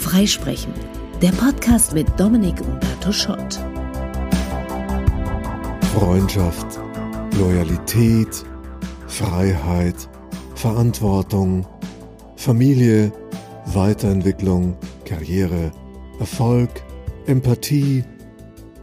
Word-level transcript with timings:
Freisprechen, 0.00 0.72
der 1.20 1.30
Podcast 1.32 1.94
mit 1.94 2.08
Dominik 2.18 2.60
Umberto 2.60 3.12
Schott. 3.12 3.60
Freundschaft, 5.94 6.80
Loyalität, 7.38 8.44
Freiheit, 9.06 10.08
Verantwortung, 10.54 11.66
Familie, 12.36 13.12
Weiterentwicklung, 13.66 14.76
Karriere, 15.04 15.70
Erfolg, 16.18 16.70
Empathie, 17.26 18.04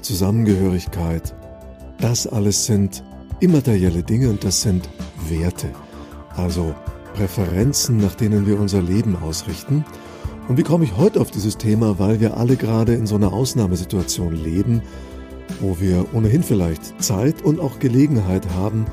Zusammengehörigkeit. 0.02 1.36
Das 2.00 2.27
alles 2.27 2.66
sind 2.66 3.04
immaterielle 3.39 4.04
Dinge 4.04 4.29
und 4.29 4.43
das 4.43 4.61
sind 4.61 4.88
Werte, 5.27 5.70
also 6.36 6.75
Präferenzen, 7.16 7.97
nach 7.97 8.16
denen 8.16 8.45
wir 8.45 8.59
unser 8.59 8.82
Leben 8.82 9.15
ausrichten. 9.15 9.86
Und 10.47 10.57
wie 10.57 10.64
komme 10.64 10.83
ich 10.83 10.97
heute 10.97 11.21
auf 11.21 11.32
dieses 11.32 11.57
Thema? 11.57 11.97
Weil 11.97 12.19
wir 12.19 12.37
alle 12.37 12.57
gerade 12.57 12.93
in 12.93 13.07
so 13.07 13.15
einer 13.15 13.32
Ausnahmesituation 13.32 14.36
leben, 14.36 14.82
wo 15.61 15.79
wir 15.79 16.06
ohnehin 16.14 16.43
vielleicht 16.43 17.01
Zeit 17.01 17.42
und 17.43 17.59
auch 17.59 17.79
Gelegenheit 17.79 18.47
haben, 18.56 18.86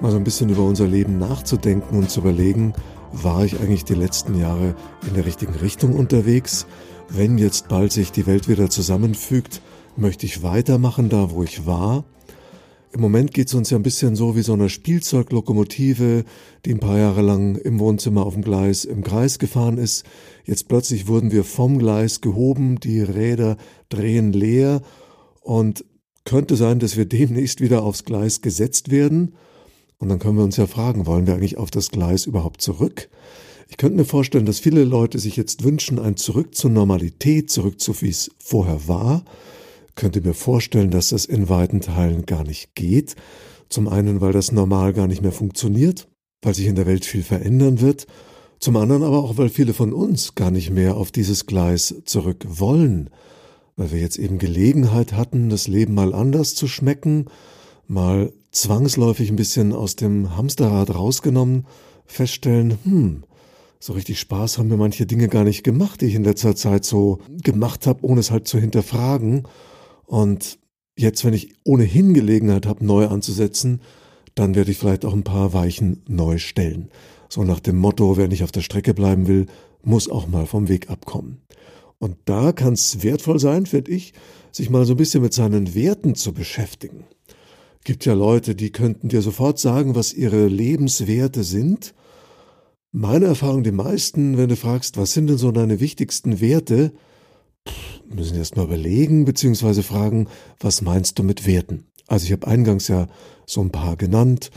mal 0.00 0.10
so 0.10 0.16
ein 0.16 0.24
bisschen 0.24 0.48
über 0.48 0.62
unser 0.62 0.86
Leben 0.86 1.18
nachzudenken 1.18 1.98
und 1.98 2.10
zu 2.10 2.20
überlegen, 2.20 2.72
war 3.12 3.44
ich 3.44 3.60
eigentlich 3.60 3.84
die 3.84 3.94
letzten 3.94 4.38
Jahre 4.38 4.74
in 5.06 5.14
der 5.14 5.26
richtigen 5.26 5.54
Richtung 5.54 5.94
unterwegs? 5.94 6.66
Wenn 7.10 7.38
jetzt 7.38 7.68
bald 7.68 7.92
sich 7.92 8.12
die 8.12 8.26
Welt 8.26 8.48
wieder 8.48 8.70
zusammenfügt, 8.70 9.60
möchte 9.96 10.26
ich 10.26 10.42
weitermachen 10.42 11.08
da, 11.08 11.30
wo 11.30 11.42
ich 11.42 11.66
war? 11.66 12.04
Im 12.92 13.02
Moment 13.02 13.34
geht 13.34 13.48
es 13.48 13.54
uns 13.54 13.70
ja 13.70 13.76
ein 13.76 13.82
bisschen 13.82 14.16
so 14.16 14.34
wie 14.34 14.42
so 14.42 14.54
eine 14.54 14.70
Spielzeuglokomotive, 14.70 16.24
die 16.64 16.72
ein 16.72 16.80
paar 16.80 16.98
Jahre 16.98 17.20
lang 17.20 17.56
im 17.56 17.78
Wohnzimmer 17.78 18.24
auf 18.24 18.34
dem 18.34 18.42
Gleis 18.42 18.84
im 18.84 19.04
Kreis 19.04 19.38
gefahren 19.38 19.76
ist. 19.76 20.04
Jetzt 20.44 20.68
plötzlich 20.68 21.06
wurden 21.06 21.30
wir 21.30 21.44
vom 21.44 21.78
Gleis 21.78 22.22
gehoben, 22.22 22.80
die 22.80 23.00
Räder 23.00 23.58
drehen 23.90 24.32
leer 24.32 24.80
und 25.42 25.84
könnte 26.24 26.56
sein, 26.56 26.78
dass 26.78 26.96
wir 26.96 27.04
demnächst 27.04 27.60
wieder 27.60 27.82
aufs 27.82 28.04
Gleis 28.04 28.40
gesetzt 28.40 28.90
werden. 28.90 29.34
Und 29.98 30.08
dann 30.08 30.18
können 30.18 30.38
wir 30.38 30.44
uns 30.44 30.56
ja 30.56 30.66
fragen, 30.66 31.06
wollen 31.06 31.26
wir 31.26 31.34
eigentlich 31.34 31.58
auf 31.58 31.70
das 31.70 31.90
Gleis 31.90 32.26
überhaupt 32.26 32.62
zurück? 32.62 33.08
Ich 33.68 33.76
könnte 33.76 33.96
mir 33.96 34.04
vorstellen, 34.06 34.46
dass 34.46 34.60
viele 34.60 34.84
Leute 34.84 35.18
sich 35.18 35.36
jetzt 35.36 35.62
wünschen, 35.62 35.98
ein 35.98 36.16
Zurück 36.16 36.54
zur 36.54 36.70
Normalität, 36.70 37.50
zurück 37.50 37.80
zu 37.80 38.00
wie 38.00 38.08
es 38.08 38.30
vorher 38.38 38.88
war. 38.88 39.24
Könnte 39.98 40.20
mir 40.20 40.32
vorstellen, 40.32 40.92
dass 40.92 41.08
das 41.08 41.24
in 41.24 41.48
weiten 41.48 41.80
Teilen 41.80 42.24
gar 42.24 42.44
nicht 42.44 42.76
geht. 42.76 43.16
Zum 43.68 43.88
einen, 43.88 44.20
weil 44.20 44.32
das 44.32 44.52
normal 44.52 44.92
gar 44.92 45.08
nicht 45.08 45.22
mehr 45.22 45.32
funktioniert, 45.32 46.06
weil 46.40 46.54
sich 46.54 46.66
in 46.66 46.76
der 46.76 46.86
Welt 46.86 47.04
viel 47.04 47.24
verändern 47.24 47.80
wird. 47.80 48.06
Zum 48.60 48.76
anderen 48.76 49.02
aber 49.02 49.18
auch, 49.18 49.38
weil 49.38 49.48
viele 49.48 49.74
von 49.74 49.92
uns 49.92 50.36
gar 50.36 50.52
nicht 50.52 50.70
mehr 50.70 50.96
auf 50.96 51.10
dieses 51.10 51.46
Gleis 51.46 51.96
zurück 52.04 52.46
wollen. 52.48 53.10
Weil 53.74 53.90
wir 53.90 53.98
jetzt 53.98 54.20
eben 54.20 54.38
Gelegenheit 54.38 55.14
hatten, 55.14 55.50
das 55.50 55.66
Leben 55.66 55.94
mal 55.94 56.14
anders 56.14 56.54
zu 56.54 56.68
schmecken, 56.68 57.24
mal 57.88 58.32
zwangsläufig 58.52 59.30
ein 59.30 59.36
bisschen 59.36 59.72
aus 59.72 59.96
dem 59.96 60.36
Hamsterrad 60.36 60.94
rausgenommen, 60.94 61.66
feststellen, 62.06 62.78
hm, 62.84 63.24
so 63.80 63.94
richtig 63.94 64.20
Spaß 64.20 64.58
haben 64.58 64.68
mir 64.68 64.76
manche 64.76 65.06
Dinge 65.06 65.26
gar 65.26 65.42
nicht 65.42 65.64
gemacht, 65.64 66.02
die 66.02 66.06
ich 66.06 66.14
in 66.14 66.22
letzter 66.22 66.54
Zeit 66.54 66.84
so 66.84 67.18
gemacht 67.42 67.88
habe, 67.88 68.04
ohne 68.04 68.20
es 68.20 68.30
halt 68.30 68.46
zu 68.46 68.60
hinterfragen. 68.60 69.42
Und 70.08 70.58
jetzt, 70.96 71.22
wenn 71.24 71.34
ich 71.34 71.54
ohnehin 71.64 72.14
Gelegenheit 72.14 72.64
habe, 72.64 72.84
neu 72.84 73.08
anzusetzen, 73.08 73.82
dann 74.34 74.54
werde 74.54 74.70
ich 74.70 74.78
vielleicht 74.78 75.04
auch 75.04 75.12
ein 75.12 75.22
paar 75.22 75.52
Weichen 75.52 76.02
neu 76.08 76.38
stellen. 76.38 76.88
So 77.28 77.44
nach 77.44 77.60
dem 77.60 77.76
Motto, 77.76 78.16
wer 78.16 78.26
nicht 78.26 78.42
auf 78.42 78.50
der 78.50 78.62
Strecke 78.62 78.94
bleiben 78.94 79.28
will, 79.28 79.46
muss 79.82 80.08
auch 80.08 80.26
mal 80.26 80.46
vom 80.46 80.68
Weg 80.68 80.88
abkommen. 80.88 81.42
Und 81.98 82.16
da 82.24 82.52
kann 82.52 82.72
es 82.72 83.02
wertvoll 83.02 83.38
sein, 83.38 83.66
finde 83.66 83.90
ich, 83.90 84.14
sich 84.50 84.70
mal 84.70 84.86
so 84.86 84.94
ein 84.94 84.96
bisschen 84.96 85.22
mit 85.22 85.34
seinen 85.34 85.74
Werten 85.74 86.14
zu 86.14 86.32
beschäftigen. 86.32 87.04
Gibt 87.84 88.06
ja 88.06 88.14
Leute, 88.14 88.54
die 88.54 88.70
könnten 88.70 89.10
dir 89.10 89.20
sofort 89.20 89.58
sagen, 89.58 89.94
was 89.94 90.14
ihre 90.14 90.46
Lebenswerte 90.46 91.44
sind. 91.44 91.94
Meine 92.92 93.26
Erfahrung, 93.26 93.62
die 93.62 93.72
meisten, 93.72 94.38
wenn 94.38 94.48
du 94.48 94.56
fragst, 94.56 94.96
was 94.96 95.12
sind 95.12 95.26
denn 95.26 95.36
so 95.36 95.52
deine 95.52 95.80
wichtigsten 95.80 96.40
Werte, 96.40 96.92
müssen 98.08 98.36
erst 98.36 98.56
mal 98.56 98.64
überlegen, 98.64 99.24
beziehungsweise 99.24 99.82
fragen, 99.82 100.28
was 100.60 100.82
meinst 100.82 101.18
du 101.18 101.22
mit 101.22 101.46
Werten? 101.46 101.86
Also 102.06 102.26
ich 102.26 102.32
habe 102.32 102.46
eingangs 102.46 102.88
ja 102.88 103.06
so 103.46 103.60
ein 103.60 103.70
paar 103.70 103.96
genannt. 103.96 104.50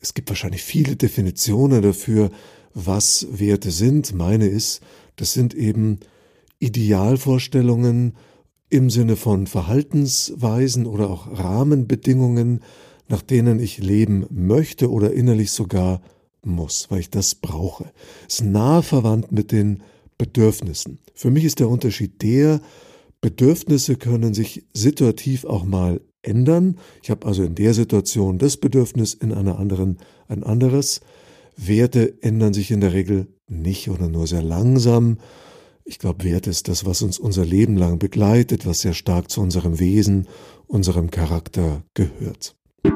Es 0.00 0.14
gibt 0.14 0.28
wahrscheinlich 0.28 0.62
viele 0.62 0.96
Definitionen 0.96 1.82
dafür, 1.82 2.30
was 2.74 3.26
Werte 3.30 3.70
sind. 3.70 4.14
Meine 4.14 4.46
ist, 4.46 4.80
das 5.16 5.32
sind 5.32 5.54
eben 5.54 5.98
Idealvorstellungen, 6.60 8.14
im 8.70 8.88
Sinne 8.88 9.16
von 9.16 9.48
Verhaltensweisen 9.48 10.86
oder 10.86 11.10
auch 11.10 11.26
Rahmenbedingungen, 11.26 12.60
nach 13.08 13.20
denen 13.20 13.58
ich 13.58 13.78
leben 13.78 14.26
möchte 14.30 14.90
oder 14.90 15.12
innerlich 15.12 15.50
sogar 15.50 16.00
muss, 16.42 16.86
weil 16.88 17.00
ich 17.00 17.10
das 17.10 17.34
brauche. 17.34 17.90
Es 18.28 18.36
ist 18.36 18.44
nah 18.44 18.80
verwandt 18.80 19.32
mit 19.32 19.50
den 19.50 19.82
Bedürfnissen. 20.20 20.98
Für 21.14 21.30
mich 21.30 21.44
ist 21.44 21.60
der 21.60 21.70
Unterschied 21.70 22.20
der, 22.20 22.60
Bedürfnisse 23.22 23.96
können 23.96 24.34
sich 24.34 24.66
situativ 24.74 25.46
auch 25.46 25.64
mal 25.64 26.02
ändern. 26.20 26.76
Ich 27.02 27.08
habe 27.08 27.26
also 27.26 27.42
in 27.42 27.54
der 27.54 27.72
Situation 27.72 28.36
das 28.36 28.58
Bedürfnis, 28.58 29.14
in 29.14 29.32
einer 29.32 29.58
anderen 29.58 29.96
ein 30.28 30.44
anderes. 30.44 31.00
Werte 31.56 32.22
ändern 32.22 32.52
sich 32.52 32.70
in 32.70 32.82
der 32.82 32.92
Regel 32.92 33.28
nicht 33.48 33.88
oder 33.88 34.08
nur 34.10 34.26
sehr 34.26 34.42
langsam. 34.42 35.16
Ich 35.86 35.98
glaube, 35.98 36.22
Wert 36.24 36.46
ist 36.46 36.68
das, 36.68 36.84
was 36.84 37.00
uns 37.00 37.18
unser 37.18 37.46
Leben 37.46 37.78
lang 37.78 37.98
begleitet, 37.98 38.66
was 38.66 38.82
sehr 38.82 38.92
stark 38.92 39.30
zu 39.30 39.40
unserem 39.40 39.78
Wesen, 39.78 40.28
unserem 40.66 41.10
Charakter 41.10 41.82
gehört. 41.94 42.56
Das 42.82 42.94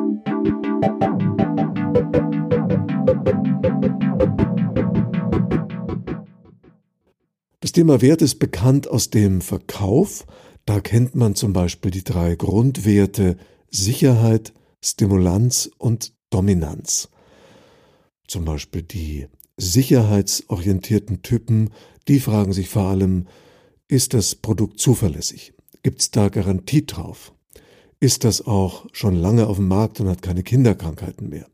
Thema 7.74 8.00
Wert 8.00 8.22
ist 8.22 8.38
bekannt 8.38 8.88
aus 8.88 9.10
dem 9.10 9.40
Verkauf. 9.40 10.26
Da 10.64 10.80
kennt 10.80 11.14
man 11.14 11.34
zum 11.34 11.52
Beispiel 11.52 11.90
die 11.90 12.04
drei 12.04 12.36
Grundwerte 12.36 13.36
Sicherheit, 13.70 14.54
Stimulanz 14.82 15.70
und 15.78 16.14
Dominanz. 16.30 17.08
Zum 18.26 18.44
Beispiel 18.44 18.82
die 18.82 19.26
sicherheitsorientierten 19.56 21.22
Typen 21.22 21.70
die 22.08 22.20
fragen 22.20 22.52
sich 22.52 22.68
vor 22.68 22.84
allem, 22.84 23.26
ist 23.88 24.14
das 24.14 24.34
Produkt 24.34 24.78
zuverlässig? 24.78 25.54
Gibt 25.82 26.00
es 26.00 26.10
da 26.10 26.28
Garantie 26.28 26.86
drauf? 26.86 27.32
Ist 28.00 28.24
das 28.24 28.46
auch 28.46 28.86
schon 28.92 29.14
lange 29.16 29.46
auf 29.46 29.56
dem 29.56 29.68
Markt 29.68 30.00
und 30.00 30.08
hat 30.08 30.22
keine 30.22 30.42
Kinderkrankheiten 30.42 31.28
mehr? 31.28 31.46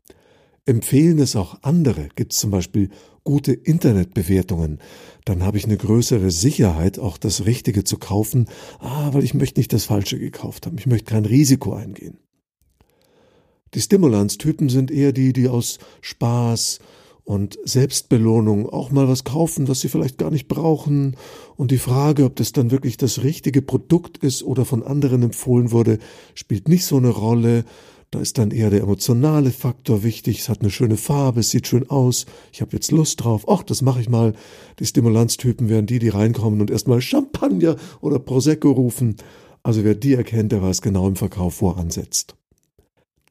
Empfehlen 0.65 1.19
es 1.19 1.35
auch 1.35 1.57
andere? 1.63 2.09
Gibt 2.15 2.33
es 2.33 2.39
zum 2.39 2.51
Beispiel 2.51 2.89
gute 3.23 3.51
Internetbewertungen? 3.51 4.79
Dann 5.25 5.43
habe 5.43 5.57
ich 5.57 5.65
eine 5.65 5.77
größere 5.77 6.31
Sicherheit, 6.31 6.99
auch 6.99 7.17
das 7.17 7.45
Richtige 7.45 7.83
zu 7.83 7.97
kaufen. 7.97 8.47
Ah, 8.79 9.13
weil 9.13 9.23
ich 9.23 9.33
möchte 9.33 9.59
nicht 9.59 9.73
das 9.73 9.85
Falsche 9.85 10.19
gekauft 10.19 10.65
haben. 10.65 10.77
Ich 10.77 10.87
möchte 10.87 11.11
kein 11.11 11.25
Risiko 11.25 11.73
eingehen. 11.73 12.19
Die 13.73 13.81
Stimulanztypen 13.81 14.69
sind 14.69 14.91
eher 14.91 15.13
die, 15.13 15.33
die 15.33 15.47
aus 15.47 15.79
Spaß, 16.01 16.79
und 17.23 17.57
Selbstbelohnung 17.63 18.67
auch 18.67 18.91
mal 18.91 19.07
was 19.07 19.23
kaufen, 19.23 19.67
was 19.67 19.81
sie 19.81 19.89
vielleicht 19.89 20.17
gar 20.17 20.31
nicht 20.31 20.47
brauchen 20.47 21.15
und 21.55 21.71
die 21.71 21.77
Frage, 21.77 22.25
ob 22.25 22.35
das 22.35 22.51
dann 22.51 22.71
wirklich 22.71 22.97
das 22.97 23.23
richtige 23.23 23.61
Produkt 23.61 24.17
ist 24.17 24.43
oder 24.43 24.65
von 24.65 24.83
anderen 24.83 25.23
empfohlen 25.23 25.71
wurde, 25.71 25.99
spielt 26.33 26.67
nicht 26.67 26.85
so 26.85 26.97
eine 26.97 27.09
Rolle. 27.09 27.63
Da 28.11 28.19
ist 28.19 28.37
dann 28.37 28.51
eher 28.51 28.69
der 28.69 28.81
emotionale 28.81 29.51
Faktor 29.51 30.03
wichtig. 30.03 30.39
Es 30.39 30.49
hat 30.49 30.59
eine 30.61 30.69
schöne 30.69 30.97
Farbe, 30.97 31.39
es 31.39 31.49
sieht 31.49 31.67
schön 31.67 31.89
aus. 31.89 32.25
Ich 32.51 32.59
habe 32.59 32.73
jetzt 32.73 32.91
Lust 32.91 33.23
drauf. 33.23 33.45
Ach, 33.47 33.63
das 33.63 33.81
mache 33.81 34.01
ich 34.01 34.09
mal. 34.09 34.33
Die 34.79 34.85
Stimulanztypen 34.85 35.69
wären 35.69 35.85
die, 35.85 35.99
die 35.99 36.09
reinkommen 36.09 36.59
und 36.59 36.69
erstmal 36.69 36.99
Champagner 37.01 37.77
oder 38.01 38.19
Prosecco 38.19 38.71
rufen. 38.71 39.15
Also 39.63 39.85
wer 39.85 39.95
die 39.95 40.13
erkennt, 40.13 40.51
der 40.51 40.61
weiß 40.61 40.81
genau 40.81 41.07
im 41.07 41.15
Verkauf, 41.15 41.61
wo 41.61 41.69
er 41.69 41.77
ansetzt. 41.77 42.35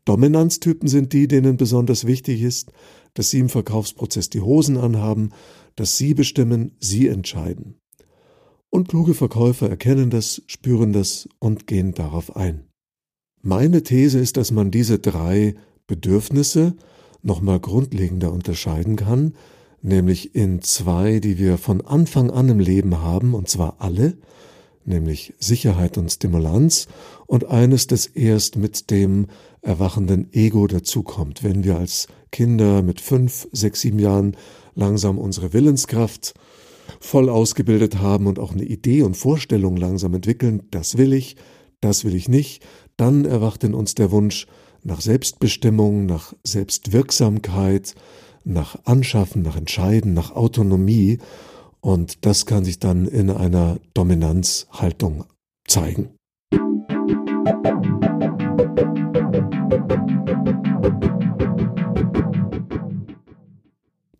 Dominanztypen 0.06 0.88
sind 0.88 1.12
die, 1.12 1.28
denen 1.28 1.58
besonders 1.58 2.06
wichtig 2.06 2.40
ist, 2.40 2.72
dass 3.12 3.28
Sie 3.28 3.38
im 3.38 3.50
Verkaufsprozess 3.50 4.30
die 4.30 4.40
Hosen 4.40 4.78
anhaben, 4.78 5.30
dass 5.76 5.98
Sie 5.98 6.14
bestimmen, 6.14 6.74
Sie 6.80 7.06
entscheiden. 7.06 7.74
Und 8.70 8.88
kluge 8.88 9.12
Verkäufer 9.12 9.68
erkennen 9.68 10.08
das, 10.08 10.42
spüren 10.46 10.94
das 10.94 11.28
und 11.38 11.66
gehen 11.66 11.92
darauf 11.92 12.34
ein. 12.34 12.69
Meine 13.42 13.82
These 13.82 14.18
ist, 14.18 14.36
dass 14.36 14.50
man 14.50 14.70
diese 14.70 14.98
drei 14.98 15.54
Bedürfnisse 15.86 16.74
nochmal 17.22 17.58
grundlegender 17.58 18.32
unterscheiden 18.32 18.96
kann, 18.96 19.34
nämlich 19.80 20.34
in 20.34 20.60
zwei, 20.60 21.20
die 21.20 21.38
wir 21.38 21.56
von 21.56 21.80
Anfang 21.80 22.30
an 22.30 22.50
im 22.50 22.60
Leben 22.60 22.98
haben, 22.98 23.34
und 23.34 23.48
zwar 23.48 23.76
alle, 23.78 24.18
nämlich 24.84 25.32
Sicherheit 25.38 25.96
und 25.96 26.10
Stimulanz, 26.10 26.86
und 27.26 27.46
eines, 27.46 27.86
das 27.86 28.06
erst 28.06 28.56
mit 28.56 28.90
dem 28.90 29.26
erwachenden 29.62 30.30
Ego 30.34 30.66
dazukommt, 30.66 31.42
wenn 31.42 31.64
wir 31.64 31.78
als 31.78 32.08
Kinder 32.30 32.82
mit 32.82 33.00
fünf, 33.00 33.48
sechs, 33.52 33.80
sieben 33.80 33.98
Jahren 33.98 34.36
langsam 34.74 35.18
unsere 35.18 35.54
Willenskraft 35.54 36.34
voll 36.98 37.30
ausgebildet 37.30 37.98
haben 38.00 38.26
und 38.26 38.38
auch 38.38 38.52
eine 38.52 38.64
Idee 38.64 39.02
und 39.02 39.16
Vorstellung 39.16 39.76
langsam 39.76 40.12
entwickeln, 40.12 40.62
das 40.70 40.98
will 40.98 41.14
ich, 41.14 41.36
das 41.80 42.04
will 42.04 42.14
ich 42.14 42.28
nicht, 42.28 42.62
dann 43.00 43.24
erwacht 43.24 43.64
in 43.64 43.74
uns 43.74 43.94
der 43.94 44.10
Wunsch 44.10 44.46
nach 44.82 45.00
Selbstbestimmung, 45.00 46.06
nach 46.06 46.34
Selbstwirksamkeit, 46.44 47.94
nach 48.44 48.76
Anschaffen, 48.84 49.42
nach 49.42 49.56
Entscheiden, 49.56 50.14
nach 50.14 50.32
Autonomie 50.32 51.18
und 51.80 52.26
das 52.26 52.46
kann 52.46 52.64
sich 52.64 52.78
dann 52.78 53.06
in 53.06 53.30
einer 53.30 53.78
Dominanzhaltung 53.94 55.24
zeigen. 55.66 56.10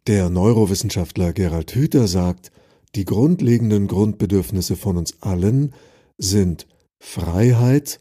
Der 0.07 0.31
Neurowissenschaftler 0.31 1.33
Gerald 1.33 1.75
Hüther 1.75 2.09
sagt, 2.09 2.51
die 2.97 3.05
grundlegenden 3.05 3.87
Grundbedürfnisse 3.87 4.75
von 4.75 4.97
uns 4.97 5.23
allen 5.23 5.73
sind 6.19 6.67
Freiheit 6.99 8.01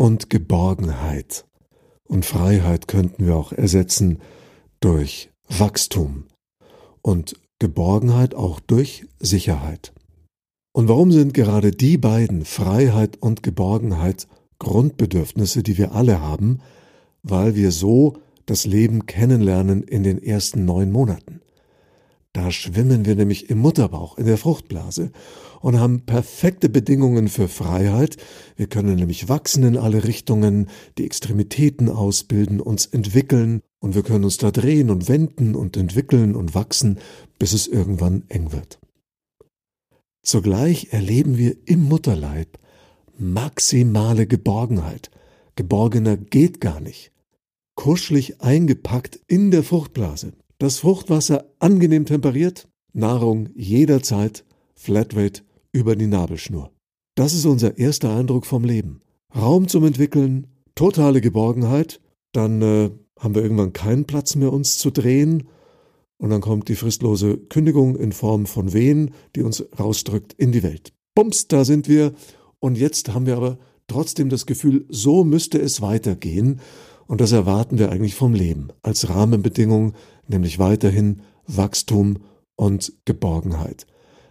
und 0.00 0.30
Geborgenheit. 0.30 1.44
Und 2.08 2.24
Freiheit 2.24 2.88
könnten 2.88 3.26
wir 3.26 3.36
auch 3.36 3.52
ersetzen 3.52 4.20
durch 4.80 5.28
Wachstum 5.46 6.24
und 7.02 7.34
Geborgenheit 7.58 8.34
auch 8.34 8.60
durch 8.60 9.04
Sicherheit. 9.18 9.92
Und 10.72 10.88
warum 10.88 11.12
sind 11.12 11.34
gerade 11.34 11.70
die 11.70 11.98
beiden, 11.98 12.46
Freiheit 12.46 13.18
und 13.20 13.42
Geborgenheit, 13.42 14.26
Grundbedürfnisse, 14.58 15.62
die 15.62 15.76
wir 15.76 15.92
alle 15.92 16.22
haben, 16.22 16.60
weil 17.22 17.54
wir 17.54 17.70
so 17.70 18.16
das 18.46 18.64
Leben 18.64 19.04
kennenlernen 19.04 19.82
in 19.82 20.02
den 20.02 20.22
ersten 20.22 20.64
neun 20.64 20.90
Monaten. 20.90 21.42
Da 22.32 22.52
schwimmen 22.52 23.06
wir 23.06 23.16
nämlich 23.16 23.50
im 23.50 23.58
Mutterbauch, 23.58 24.16
in 24.16 24.26
der 24.26 24.38
Fruchtblase 24.38 25.10
und 25.60 25.80
haben 25.80 26.06
perfekte 26.06 26.68
Bedingungen 26.68 27.28
für 27.28 27.48
Freiheit. 27.48 28.18
Wir 28.56 28.68
können 28.68 28.94
nämlich 28.94 29.28
wachsen 29.28 29.64
in 29.64 29.76
alle 29.76 30.04
Richtungen, 30.04 30.68
die 30.96 31.04
Extremitäten 31.04 31.88
ausbilden, 31.88 32.60
uns 32.60 32.86
entwickeln 32.86 33.62
und 33.80 33.96
wir 33.96 34.02
können 34.02 34.24
uns 34.24 34.36
da 34.38 34.52
drehen 34.52 34.90
und 34.90 35.08
wenden 35.08 35.56
und 35.56 35.76
entwickeln 35.76 36.36
und 36.36 36.54
wachsen, 36.54 36.98
bis 37.38 37.52
es 37.52 37.66
irgendwann 37.66 38.22
eng 38.28 38.52
wird. 38.52 38.78
Zugleich 40.22 40.92
erleben 40.92 41.36
wir 41.36 41.56
im 41.66 41.84
Mutterleib 41.84 42.58
maximale 43.18 44.26
Geborgenheit. 44.26 45.10
Geborgener 45.56 46.16
geht 46.16 46.60
gar 46.60 46.80
nicht. 46.80 47.10
Kuschelig 47.74 48.40
eingepackt 48.40 49.18
in 49.26 49.50
der 49.50 49.62
Fruchtblase. 49.62 50.32
Das 50.60 50.80
Fruchtwasser 50.80 51.46
angenehm 51.58 52.04
temperiert, 52.04 52.68
Nahrung 52.92 53.48
jederzeit, 53.54 54.44
Flatrate 54.74 55.40
über 55.72 55.96
die 55.96 56.06
Nabelschnur. 56.06 56.70
Das 57.14 57.32
ist 57.32 57.46
unser 57.46 57.78
erster 57.78 58.14
Eindruck 58.14 58.44
vom 58.44 58.64
Leben. 58.64 59.00
Raum 59.34 59.68
zum 59.68 59.84
Entwickeln, 59.86 60.48
totale 60.74 61.22
Geborgenheit, 61.22 62.02
dann 62.32 62.60
äh, 62.60 62.90
haben 63.18 63.34
wir 63.34 63.42
irgendwann 63.42 63.72
keinen 63.72 64.04
Platz 64.04 64.36
mehr, 64.36 64.52
uns 64.52 64.76
zu 64.76 64.90
drehen, 64.90 65.48
und 66.18 66.28
dann 66.28 66.42
kommt 66.42 66.68
die 66.68 66.76
fristlose 66.76 67.38
Kündigung 67.38 67.96
in 67.96 68.12
Form 68.12 68.44
von 68.44 68.74
Wehen, 68.74 69.12
die 69.34 69.42
uns 69.42 69.64
rausdrückt 69.78 70.34
in 70.34 70.52
die 70.52 70.62
Welt. 70.62 70.92
Bums, 71.14 71.48
da 71.48 71.64
sind 71.64 71.88
wir. 71.88 72.12
Und 72.58 72.76
jetzt 72.76 73.14
haben 73.14 73.24
wir 73.24 73.38
aber 73.38 73.58
trotzdem 73.86 74.28
das 74.28 74.44
Gefühl, 74.44 74.84
so 74.90 75.24
müsste 75.24 75.58
es 75.58 75.80
weitergehen. 75.80 76.60
Und 77.10 77.20
das 77.20 77.32
erwarten 77.32 77.76
wir 77.76 77.90
eigentlich 77.90 78.14
vom 78.14 78.34
Leben 78.34 78.68
als 78.82 79.08
Rahmenbedingung, 79.08 79.94
nämlich 80.28 80.60
weiterhin 80.60 81.22
Wachstum 81.44 82.18
und 82.54 82.92
Geborgenheit. 83.04 83.84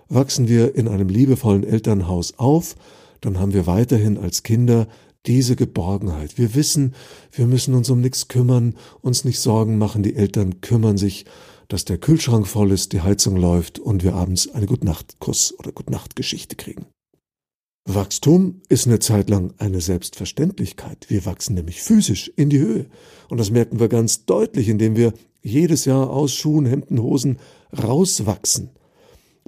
Wachsen 0.08 0.48
wir 0.48 0.76
in 0.76 0.88
einem 0.88 1.10
liebevollen 1.10 1.66
Elternhaus 1.66 2.40
auf, 2.40 2.78
dann 3.20 3.38
haben 3.38 3.52
wir 3.54 3.68
weiterhin 3.68 4.18
als 4.18 4.44
Kinder 4.44 4.88
diese 5.26 5.58
Geborgenheit. 5.58 6.38
Wir 6.38 6.56
wissen, 6.56 6.96
wir 7.34 7.48
müssen 7.48 7.74
uns 7.74 7.90
um 7.90 8.00
nichts 8.00 8.30
kümmern, 8.30 8.76
uns 9.02 9.26
nicht 9.26 9.42
Sorgen 9.42 9.78
machen, 9.78 10.02
die 10.02 10.16
Eltern 10.16 10.62
kümmern 10.62 10.98
sich, 10.98 11.26
dass 11.68 11.84
der 11.84 11.98
Kühlschrank 11.98 12.48
voll 12.48 12.72
ist, 12.72 12.94
die 12.94 13.02
Heizung 13.02 13.36
läuft 13.36 13.78
und 13.80 14.06
wir 14.06 14.16
abends 14.16 14.50
eine 14.54 14.68
Gutnachtkuss 14.68 15.54
oder 15.60 15.74
Gutnachtgeschichte 15.74 16.56
kriegen. 16.56 16.86
Wachstum 17.96 18.62
ist 18.70 18.86
eine 18.86 19.00
Zeit 19.00 19.32
lang 19.32 19.56
eine 19.58 19.82
Selbstverständlichkeit. 19.82 21.08
Wir 21.10 21.26
wachsen 21.26 21.56
nämlich 21.56 21.82
physisch 21.82 22.32
in 22.36 22.52
die 22.52 22.60
Höhe. 22.60 22.86
Und 23.30 23.40
das 23.40 23.50
merken 23.50 23.80
wir 23.80 23.88
ganz 23.88 24.26
deutlich, 24.26 24.70
indem 24.70 24.96
wir 24.96 25.12
jedes 25.42 25.86
Jahr 25.86 26.12
aus 26.12 26.32
Schuhen, 26.34 26.68
Hemden, 26.68 27.02
Hosen 27.02 27.40
rauswachsen. 27.76 28.70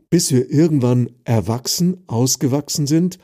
Bis 0.10 0.32
wir 0.32 0.50
irgendwann 0.50 1.12
erwachsen, 1.24 2.04
ausgewachsen 2.08 2.88
sind, 2.88 3.20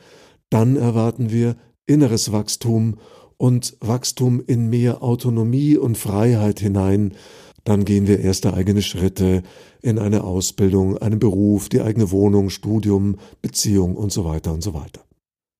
dann 0.50 0.76
erwarten 0.76 1.32
wir 1.32 1.56
inneres 1.86 2.30
Wachstum 2.30 2.98
und 3.36 3.76
Wachstum 3.80 4.40
in 4.46 4.70
mehr 4.70 5.02
Autonomie 5.02 5.76
und 5.76 5.98
Freiheit 5.98 6.60
hinein. 6.60 7.14
Dann 7.64 7.84
gehen 7.84 8.06
wir 8.06 8.20
erste 8.20 8.54
eigene 8.54 8.82
Schritte 8.82 9.42
in 9.82 9.98
eine 9.98 10.22
Ausbildung, 10.22 10.96
einen 10.96 11.18
Beruf, 11.18 11.68
die 11.68 11.80
eigene 11.80 12.12
Wohnung, 12.12 12.50
Studium, 12.50 13.16
Beziehung 13.42 13.96
und 13.96 14.12
so 14.12 14.24
weiter 14.24 14.52
und 14.52 14.62
so 14.62 14.74
weiter. 14.74 15.07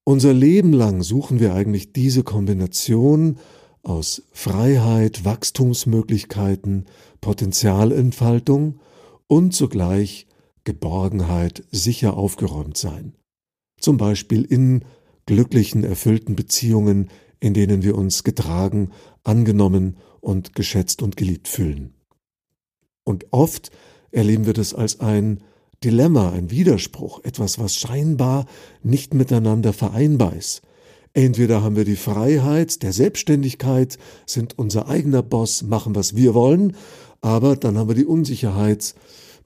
Unser 0.08 0.32
Leben 0.32 0.72
lang 0.72 1.02
suchen 1.02 1.38
wir 1.38 1.52
eigentlich 1.52 1.92
diese 1.92 2.22
Kombination 2.22 3.36
aus 3.82 4.22
Freiheit, 4.32 5.26
Wachstumsmöglichkeiten, 5.26 6.86
Potenzialentfaltung 7.20 8.80
und 9.26 9.52
zugleich 9.52 10.26
Geborgenheit, 10.64 11.62
sicher 11.72 12.16
aufgeräumt 12.16 12.78
sein. 12.78 13.16
Zum 13.78 13.98
Beispiel 13.98 14.44
in 14.44 14.86
glücklichen, 15.26 15.84
erfüllten 15.84 16.36
Beziehungen, 16.36 17.10
in 17.38 17.52
denen 17.52 17.82
wir 17.82 17.94
uns 17.94 18.24
getragen, 18.24 18.92
angenommen 19.24 19.98
und 20.22 20.54
geschätzt 20.54 21.02
und 21.02 21.18
geliebt 21.18 21.48
fühlen. 21.48 21.92
Und 23.04 23.26
oft 23.30 23.70
erleben 24.10 24.46
wir 24.46 24.54
das 24.54 24.72
als 24.72 25.00
ein 25.00 25.42
Dilemma, 25.84 26.30
ein 26.30 26.50
Widerspruch, 26.50 27.20
etwas, 27.22 27.60
was 27.60 27.76
scheinbar 27.76 28.46
nicht 28.82 29.14
miteinander 29.14 29.72
vereinbar 29.72 30.34
ist. 30.34 30.62
Entweder 31.14 31.62
haben 31.62 31.76
wir 31.76 31.84
die 31.84 31.96
Freiheit 31.96 32.82
der 32.82 32.92
Selbstständigkeit, 32.92 33.96
sind 34.26 34.58
unser 34.58 34.88
eigener 34.88 35.22
Boss, 35.22 35.62
machen, 35.62 35.94
was 35.94 36.16
wir 36.16 36.34
wollen, 36.34 36.76
aber 37.20 37.56
dann 37.56 37.78
haben 37.78 37.88
wir 37.88 37.94
die 37.94 38.06
Unsicherheit, 38.06 38.94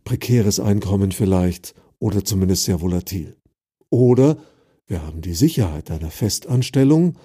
prekäres 0.05 0.59
Einkommen 0.59 1.13
vielleicht 1.13 1.75
oder 1.99 2.25
zumindest 2.25 2.65
sehr 2.65 2.81
volatil. 2.81 3.37
Oder 3.91 4.39
wir 4.87 5.03
haben 5.03 5.21
die 5.21 5.35
Sicherheit 5.35 5.91
einer 5.91 6.11
Festanstellung, 6.11 7.17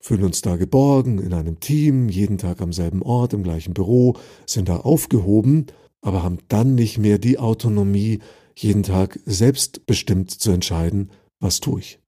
fühlen 0.00 0.24
uns 0.24 0.42
da 0.42 0.56
geborgen 0.56 1.20
in 1.20 1.32
einem 1.32 1.60
Team, 1.60 2.08
jeden 2.08 2.38
Tag 2.38 2.60
am 2.60 2.72
selben 2.72 3.02
Ort, 3.02 3.34
im 3.34 3.44
gleichen 3.44 3.72
Büro, 3.72 4.16
sind 4.46 4.68
da 4.68 4.78
aufgehoben 4.78 5.66
aber 6.02 6.22
haben 6.22 6.38
dann 6.48 6.74
nicht 6.74 6.98
mehr 6.98 7.18
die 7.18 7.38
Autonomie, 7.38 8.18
jeden 8.54 8.82
Tag 8.82 9.18
selbstbestimmt 9.24 10.30
zu 10.30 10.50
entscheiden, 10.50 11.10
was 11.40 11.60
tue 11.60 11.80
ich. 11.80 11.98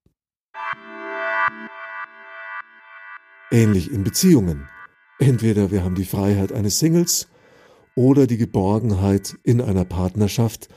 Ähnlich 3.50 3.90
in 3.90 4.04
Beziehungen. 4.04 4.68
Entweder 5.18 5.70
wir 5.70 5.84
haben 5.84 5.94
die 5.94 6.04
Freiheit 6.04 6.52
eines 6.52 6.80
Singles 6.80 7.28
oder 7.94 8.26
die 8.26 8.36
Geborgenheit 8.36 9.36
in 9.44 9.60
einer 9.60 9.84
Partnerschaft, 9.84 10.68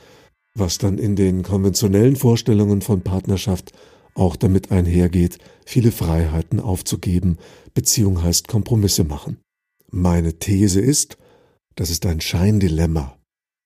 was 0.54 0.78
dann 0.78 0.96
in 0.96 1.16
den 1.16 1.42
konventionellen 1.42 2.16
Vorstellungen 2.16 2.80
von 2.80 3.02
Partnerschaft 3.02 3.72
auch 4.14 4.36
damit 4.36 4.70
einhergeht, 4.70 5.38
viele 5.64 5.92
Freiheiten 5.92 6.60
aufzugeben. 6.60 7.38
Beziehung 7.74 8.22
heißt 8.22 8.48
Kompromisse 8.48 9.04
machen. 9.04 9.38
Meine 9.90 10.38
These 10.38 10.80
ist, 10.80 11.16
das 11.78 11.90
ist 11.90 12.04
ein 12.06 12.20
Scheindilemma. 12.20 13.16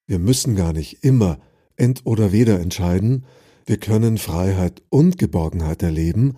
Wir 0.07 0.19
müssen 0.19 0.55
gar 0.55 0.75
nicht 0.75 1.03
immer 1.03 1.39
ent 1.77 2.03
oder 2.05 2.31
weder 2.31 2.61
entscheiden, 2.61 3.25
wir 3.65 3.79
können 3.79 4.19
Freiheit 4.19 4.83
und 4.91 5.17
Geborgenheit 5.17 5.83
erleben. 5.83 6.37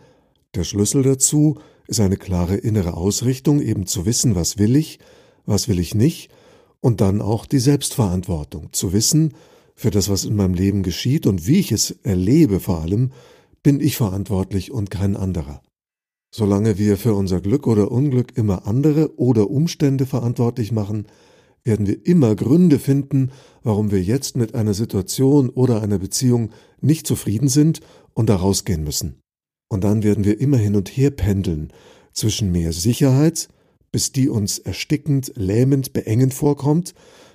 Der 0.54 0.62
Schlüssel 0.62 1.02
dazu 1.02 1.58
ist 1.88 1.98
eine 1.98 2.16
klare 2.16 2.54
innere 2.54 2.94
Ausrichtung, 2.94 3.60
eben 3.60 3.86
zu 3.86 4.06
wissen, 4.06 4.36
was 4.36 4.56
will 4.56 4.76
ich, 4.76 5.00
was 5.46 5.68
will 5.68 5.80
ich 5.80 5.96
nicht, 5.96 6.30
und 6.80 7.00
dann 7.00 7.20
auch 7.20 7.44
die 7.44 7.58
Selbstverantwortung, 7.58 8.72
zu 8.72 8.92
wissen, 8.92 9.34
für 9.74 9.90
das, 9.90 10.08
was 10.08 10.24
in 10.24 10.36
meinem 10.36 10.54
Leben 10.54 10.84
geschieht 10.84 11.26
und 11.26 11.48
wie 11.48 11.58
ich 11.58 11.72
es 11.72 11.90
erlebe 12.04 12.60
vor 12.60 12.82
allem, 12.82 13.10
bin 13.64 13.80
ich 13.80 13.96
verantwortlich 13.96 14.70
und 14.70 14.90
kein 14.92 15.16
anderer. 15.16 15.60
Solange 16.30 16.78
wir 16.78 16.96
für 16.98 17.14
unser 17.14 17.40
Glück 17.40 17.66
oder 17.66 17.90
Unglück 17.90 18.36
immer 18.36 18.68
andere 18.68 19.18
oder 19.18 19.50
Umstände 19.50 20.06
verantwortlich 20.06 20.70
machen, 20.70 21.06
werden 21.64 21.86
wir 21.86 22.06
immer 22.06 22.36
Gründe 22.36 22.78
finden, 22.78 23.30
warum 23.62 23.90
wir 23.90 24.02
jetzt 24.02 24.36
mit 24.36 24.54
einer 24.54 24.74
Situation 24.74 25.48
oder 25.48 25.82
einer 25.82 25.98
Beziehung 25.98 26.50
nicht 26.80 27.06
zufrieden 27.06 27.48
sind 27.48 27.80
und 28.12 28.28
da 28.28 28.36
rausgehen 28.36 28.84
müssen. 28.84 29.20
Und 29.68 29.82
dann 29.82 30.02
werden 30.02 30.24
wir 30.24 30.40
immer 30.40 30.58
hin 30.58 30.76
und 30.76 30.90
her 30.90 31.10
pendeln 31.10 31.72
zwischen 32.12 32.52
mehr 32.52 32.72
Sicherheit, 32.72 33.48
bis 33.90 34.12
die 34.12 34.28
uns 34.28 34.58
erstickend, 34.58 35.32
lähmend, 35.36 35.92
beengend 35.92 36.34
vorkommt, 36.34 36.94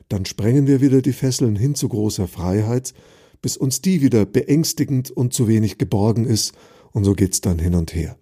dann 0.10 0.26
sprengen 0.26 0.68
wir 0.68 0.82
wieder 0.82 1.02
die 1.02 1.14
Fesseln 1.14 1.56
hin 1.56 1.76
zu 1.76 1.88
großer 1.88 2.28
Freiheit, 2.28 2.94
bis 3.42 3.58
uns 3.58 3.82
die 3.82 4.02
wieder 4.02 4.26
beängstigend 4.26 5.12
und 5.12 5.34
zu 5.34 5.48
wenig 5.48 5.78
geborgen 5.78 6.26
ist, 6.26 6.54
und 6.92 7.04
so 7.04 7.14
geht's 7.14 7.42
dann 7.42 7.60
hin 7.60 7.76
und 7.76 7.94
her. 7.94 8.19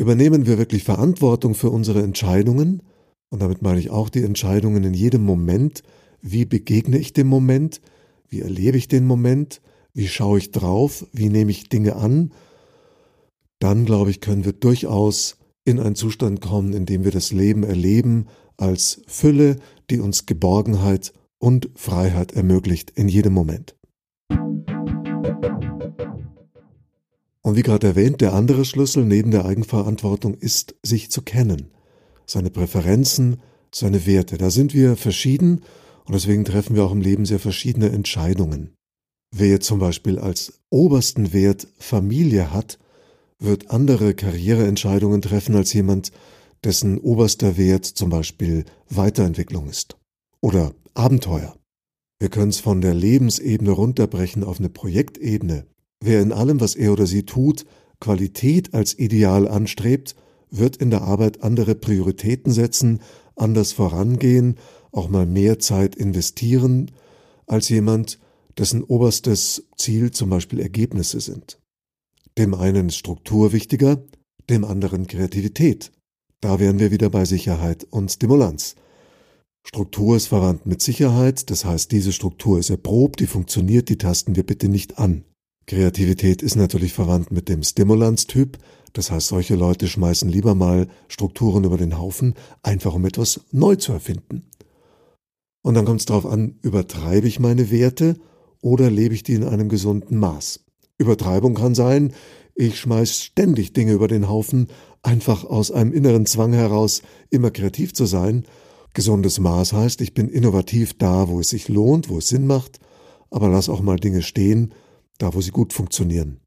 Übernehmen 0.00 0.46
wir 0.46 0.58
wirklich 0.58 0.84
Verantwortung 0.84 1.54
für 1.54 1.70
unsere 1.70 2.02
Entscheidungen, 2.02 2.82
und 3.30 3.42
damit 3.42 3.62
meine 3.62 3.80
ich 3.80 3.90
auch 3.90 4.08
die 4.08 4.22
Entscheidungen 4.22 4.84
in 4.84 4.94
jedem 4.94 5.24
Moment, 5.24 5.82
wie 6.22 6.44
begegne 6.44 6.98
ich 6.98 7.12
dem 7.12 7.26
Moment, 7.26 7.80
wie 8.28 8.40
erlebe 8.40 8.78
ich 8.78 8.86
den 8.86 9.06
Moment, 9.06 9.60
wie 9.92 10.06
schaue 10.06 10.38
ich 10.38 10.52
drauf, 10.52 11.04
wie 11.12 11.28
nehme 11.28 11.50
ich 11.50 11.68
Dinge 11.68 11.96
an, 11.96 12.32
dann 13.58 13.84
glaube 13.84 14.10
ich, 14.10 14.20
können 14.20 14.44
wir 14.44 14.52
durchaus 14.52 15.36
in 15.64 15.80
einen 15.80 15.96
Zustand 15.96 16.40
kommen, 16.40 16.74
in 16.74 16.86
dem 16.86 17.02
wir 17.02 17.10
das 17.10 17.32
Leben 17.32 17.64
erleben 17.64 18.28
als 18.56 19.02
Fülle, 19.08 19.56
die 19.90 19.98
uns 19.98 20.26
Geborgenheit 20.26 21.12
und 21.38 21.70
Freiheit 21.74 22.32
ermöglicht 22.32 22.90
in 22.90 23.08
jedem 23.08 23.32
Moment. 23.32 23.74
Und 27.42 27.56
wie 27.56 27.62
gerade 27.62 27.88
erwähnt, 27.88 28.20
der 28.20 28.34
andere 28.34 28.64
Schlüssel 28.64 29.04
neben 29.04 29.30
der 29.30 29.44
Eigenverantwortung 29.44 30.34
ist, 30.34 30.74
sich 30.82 31.10
zu 31.10 31.22
kennen, 31.22 31.70
seine 32.26 32.50
Präferenzen, 32.50 33.40
seine 33.74 34.06
Werte. 34.06 34.38
Da 34.38 34.50
sind 34.50 34.74
wir 34.74 34.96
verschieden 34.96 35.62
und 36.04 36.14
deswegen 36.14 36.44
treffen 36.44 36.74
wir 36.74 36.84
auch 36.84 36.92
im 36.92 37.00
Leben 37.00 37.26
sehr 37.26 37.38
verschiedene 37.38 37.90
Entscheidungen. 37.90 38.74
Wer 39.30 39.60
zum 39.60 39.78
Beispiel 39.78 40.18
als 40.18 40.60
obersten 40.70 41.32
Wert 41.32 41.68
Familie 41.78 42.52
hat, 42.52 42.78
wird 43.38 43.70
andere 43.70 44.14
Karriereentscheidungen 44.14 45.22
treffen 45.22 45.54
als 45.54 45.72
jemand, 45.72 46.12
dessen 46.64 46.98
oberster 46.98 47.56
Wert 47.56 47.84
zum 47.84 48.10
Beispiel 48.10 48.64
Weiterentwicklung 48.88 49.68
ist 49.68 49.96
oder 50.40 50.74
Abenteuer. 50.94 51.56
Wir 52.18 52.30
können 52.30 52.48
es 52.48 52.58
von 52.58 52.80
der 52.80 52.94
Lebensebene 52.94 53.70
runterbrechen 53.70 54.42
auf 54.42 54.58
eine 54.58 54.68
Projektebene. 54.68 55.66
Wer 56.00 56.22
in 56.22 56.32
allem, 56.32 56.60
was 56.60 56.74
er 56.74 56.92
oder 56.92 57.06
sie 57.06 57.24
tut, 57.24 57.64
Qualität 58.00 58.74
als 58.74 58.98
Ideal 58.98 59.48
anstrebt, 59.48 60.14
wird 60.50 60.76
in 60.76 60.90
der 60.90 61.02
Arbeit 61.02 61.42
andere 61.42 61.74
Prioritäten 61.74 62.52
setzen, 62.52 63.00
anders 63.36 63.72
vorangehen, 63.72 64.56
auch 64.92 65.08
mal 65.08 65.26
mehr 65.26 65.58
Zeit 65.58 65.96
investieren, 65.96 66.90
als 67.46 67.68
jemand, 67.68 68.18
dessen 68.56 68.82
oberstes 68.82 69.68
Ziel 69.76 70.10
zum 70.10 70.30
Beispiel 70.30 70.60
Ergebnisse 70.60 71.20
sind. 71.20 71.60
Dem 72.36 72.54
einen 72.54 72.88
ist 72.88 72.96
Struktur 72.96 73.52
wichtiger, 73.52 74.02
dem 74.48 74.64
anderen 74.64 75.06
Kreativität. 75.06 75.92
Da 76.40 76.60
wären 76.60 76.78
wir 76.78 76.90
wieder 76.90 77.10
bei 77.10 77.24
Sicherheit 77.24 77.84
und 77.90 78.10
Stimulanz. 78.10 78.76
Struktur 79.64 80.16
ist 80.16 80.28
verwandt 80.28 80.66
mit 80.66 80.80
Sicherheit, 80.80 81.50
das 81.50 81.64
heißt, 81.64 81.90
diese 81.92 82.12
Struktur 82.12 82.58
ist 82.58 82.70
erprobt, 82.70 83.20
die 83.20 83.26
funktioniert, 83.26 83.88
die 83.88 83.98
tasten 83.98 84.36
wir 84.36 84.46
bitte 84.46 84.68
nicht 84.68 84.98
an. 84.98 85.24
Kreativität 85.68 86.42
ist 86.42 86.56
natürlich 86.56 86.94
verwandt 86.94 87.30
mit 87.30 87.50
dem 87.50 87.62
Stimulanztyp, 87.62 88.56
das 88.94 89.10
heißt, 89.10 89.28
solche 89.28 89.54
Leute 89.54 89.86
schmeißen 89.86 90.26
lieber 90.26 90.54
mal 90.54 90.88
Strukturen 91.08 91.64
über 91.64 91.76
den 91.76 91.98
Haufen, 91.98 92.34
einfach 92.62 92.94
um 92.94 93.04
etwas 93.04 93.42
neu 93.52 93.76
zu 93.76 93.92
erfinden. 93.92 94.48
Und 95.60 95.74
dann 95.74 95.84
kommt 95.84 96.00
es 96.00 96.06
darauf 96.06 96.24
an, 96.24 96.56
übertreibe 96.62 97.28
ich 97.28 97.38
meine 97.38 97.70
Werte 97.70 98.16
oder 98.62 98.90
lebe 98.90 99.14
ich 99.14 99.24
die 99.24 99.34
in 99.34 99.44
einem 99.44 99.68
gesunden 99.68 100.18
Maß? 100.18 100.64
Übertreibung 100.96 101.54
kann 101.54 101.74
sein, 101.74 102.14
ich 102.54 102.80
schmeiß 102.80 103.20
ständig 103.20 103.74
Dinge 103.74 103.92
über 103.92 104.08
den 104.08 104.26
Haufen, 104.26 104.68
einfach 105.02 105.44
aus 105.44 105.70
einem 105.70 105.92
inneren 105.92 106.24
Zwang 106.24 106.54
heraus, 106.54 107.02
immer 107.28 107.50
kreativ 107.50 107.92
zu 107.92 108.06
sein. 108.06 108.46
Gesundes 108.94 109.38
Maß 109.38 109.74
heißt, 109.74 110.00
ich 110.00 110.14
bin 110.14 110.30
innovativ 110.30 110.96
da, 110.96 111.28
wo 111.28 111.40
es 111.40 111.50
sich 111.50 111.68
lohnt, 111.68 112.08
wo 112.08 112.18
es 112.18 112.28
Sinn 112.28 112.46
macht, 112.46 112.80
aber 113.30 113.50
lass 113.50 113.68
auch 113.68 113.82
mal 113.82 113.96
Dinge 113.96 114.22
stehen, 114.22 114.72
da 115.18 115.34
wo 115.34 115.40
sie 115.40 115.50
gut 115.50 115.72
funktionieren. 115.72 116.40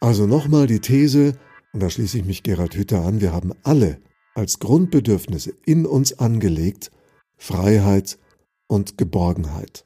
Also 0.00 0.26
nochmal 0.26 0.66
die 0.66 0.80
These, 0.80 1.38
und 1.72 1.82
da 1.82 1.90
schließe 1.90 2.18
ich 2.18 2.24
mich 2.24 2.42
Gerald 2.42 2.74
Hütter 2.74 3.04
an, 3.04 3.20
wir 3.20 3.32
haben 3.32 3.52
alle 3.62 4.00
als 4.34 4.58
Grundbedürfnisse 4.58 5.52
in 5.66 5.84
uns 5.84 6.18
angelegt 6.18 6.90
Freiheit 7.36 8.18
und 8.66 8.96
Geborgenheit. 8.96 9.84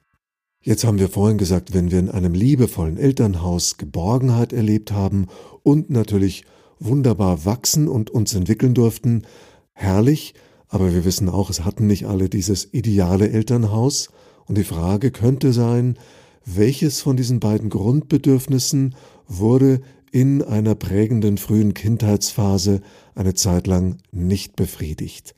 Jetzt 0.61 0.85
haben 0.85 0.99
wir 0.99 1.09
vorhin 1.09 1.37
gesagt, 1.37 1.75
wenn 1.75 1.91
wir 1.91 1.99
in 1.99 2.11
einem 2.11 2.33
liebevollen 2.33 2.97
Elternhaus 2.97 3.77
Geborgenheit 3.77 4.53
erlebt 4.53 4.93
haben 4.93 5.27
und 5.63 5.91
natürlich 5.91 6.45
wunderbar 6.79 7.45
wachsen 7.45 7.89
und 7.89 8.11
uns 8.11 8.35
entwickeln 8.35 8.75
durften, 8.75 9.27
herrlich, 9.73 10.35
aber 10.69 10.95
wir 10.95 11.05
wissen 11.05 11.29
auch, 11.29 11.51
es 11.51 11.65
hatten 11.65 11.87
nicht 11.87 12.07
alle 12.07 12.29
dieses 12.29 12.73
ideale 12.73 13.31
Elternhaus, 13.31 14.09
und 14.47 14.59
die 14.59 14.65
Frage 14.65 15.11
könnte 15.11 15.53
sein, 15.53 15.99
welches 16.45 17.01
von 17.01 17.17
diesen 17.17 17.41
beiden 17.41 17.71
Grundbedürfnissen 17.71 18.95
wurde 19.27 19.81
in 20.11 20.43
einer 20.43 20.75
prägenden 20.75 21.39
frühen 21.39 21.75
Kindheitsphase 21.75 22.83
eine 23.15 23.35
Zeit 23.35 23.67
lang 23.67 23.99
nicht 24.13 24.55
befriedigt, 24.57 25.35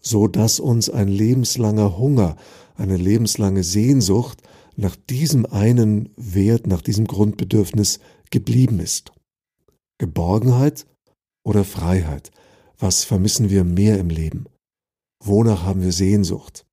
so 0.00 0.26
dass 0.26 0.58
uns 0.58 0.90
ein 0.90 1.08
lebenslanger 1.08 1.98
Hunger, 1.98 2.36
eine 2.76 2.96
lebenslange 2.96 3.62
Sehnsucht 3.62 4.42
nach 4.76 4.96
diesem 4.96 5.46
einen 5.46 6.10
Wert, 6.16 6.66
nach 6.66 6.82
diesem 6.82 7.06
Grundbedürfnis 7.06 8.00
geblieben 8.30 8.80
ist. 8.80 9.12
Geborgenheit 9.98 10.86
oder 11.44 11.64
Freiheit? 11.64 12.30
Was 12.78 13.04
vermissen 13.04 13.48
wir 13.48 13.64
mehr 13.64 13.98
im 13.98 14.10
Leben? 14.10 14.46
Wonach 15.24 15.62
haben 15.62 15.82
wir 15.82 15.92
Sehnsucht? 15.92 16.65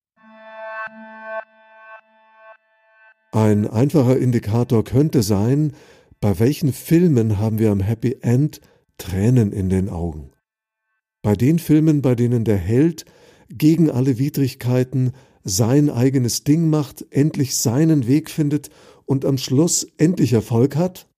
Ein 3.34 3.66
einfacher 3.66 4.20
Indikator 4.20 4.84
könnte 4.84 5.24
sein, 5.24 5.74
bei 6.22 6.38
welchen 6.38 6.72
Filmen 6.72 7.40
haben 7.40 7.58
wir 7.58 7.72
am 7.72 7.80
Happy 7.80 8.18
End 8.22 8.62
Tränen 9.00 9.52
in 9.52 9.72
den 9.72 9.90
Augen? 9.90 10.30
Bei 11.24 11.36
den 11.36 11.58
Filmen, 11.58 12.04
bei 12.04 12.14
denen 12.14 12.46
der 12.46 12.58
Held 12.58 13.06
gegen 13.50 13.90
alle 13.90 14.20
Widrigkeiten 14.20 15.14
sein 15.44 15.90
eigenes 15.90 16.44
Ding 16.44 16.70
macht, 16.70 17.08
endlich 17.10 17.58
seinen 17.58 18.06
Weg 18.06 18.30
findet 18.30 18.70
und 19.06 19.26
am 19.26 19.40
Schluss 19.40 19.88
endlich 19.98 20.34
Erfolg 20.34 20.76
hat? 20.76 21.10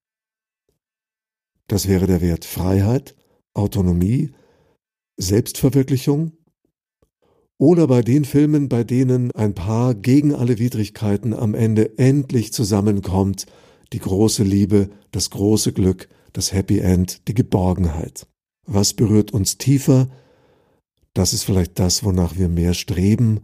Das 1.67 1.89
wäre 1.89 2.07
der 2.07 2.21
Wert 2.21 2.45
Freiheit, 2.45 3.13
Autonomie, 3.53 4.31
Selbstverwirklichung? 5.17 6.31
Oder 7.57 7.87
bei 7.87 8.01
den 8.01 8.25
Filmen, 8.25 8.67
bei 8.67 8.83
denen 8.83 9.31
ein 9.31 9.53
Paar 9.53 9.95
gegen 9.95 10.35
alle 10.35 10.59
Widrigkeiten 10.59 11.33
am 11.33 11.55
Ende 11.55 11.97
endlich 11.97 12.51
zusammenkommt 12.51 13.45
die 13.93 13.99
große 13.99 14.43
Liebe, 14.43 14.89
das 15.11 15.29
große 15.29 15.71
Glück, 15.71 16.09
das 16.33 16.51
Happy 16.51 16.79
End, 16.79 17.29
die 17.29 17.33
Geborgenheit. 17.33 18.27
Was 18.67 18.93
berührt 18.93 19.31
uns 19.31 19.57
tiefer? 19.57 20.09
Das 21.13 21.31
ist 21.31 21.43
vielleicht 21.43 21.79
das, 21.79 22.03
wonach 22.03 22.35
wir 22.35 22.49
mehr 22.49 22.73
streben, 22.73 23.39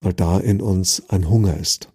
weil 0.00 0.14
da 0.14 0.38
in 0.38 0.62
uns 0.62 1.02
ein 1.10 1.28
Hunger 1.28 1.58
ist. 1.58 1.92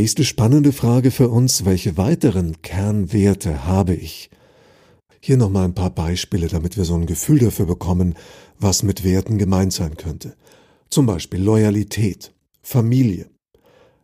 Nächste 0.00 0.24
spannende 0.24 0.72
Frage 0.72 1.10
für 1.10 1.28
uns, 1.28 1.66
welche 1.66 1.98
weiteren 1.98 2.62
Kernwerte 2.62 3.66
habe 3.66 3.94
ich? 3.94 4.30
Hier 5.20 5.36
nochmal 5.36 5.66
ein 5.66 5.74
paar 5.74 5.90
Beispiele, 5.90 6.48
damit 6.48 6.78
wir 6.78 6.86
so 6.86 6.94
ein 6.94 7.04
Gefühl 7.04 7.38
dafür 7.38 7.66
bekommen, 7.66 8.14
was 8.58 8.82
mit 8.82 9.04
Werten 9.04 9.36
gemeint 9.36 9.74
sein 9.74 9.98
könnte. 9.98 10.38
Zum 10.88 11.04
Beispiel 11.04 11.42
Loyalität, 11.42 12.32
Familie, 12.62 13.28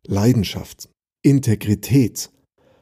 Leidenschaft, 0.06 0.90
Integrität, 1.22 2.30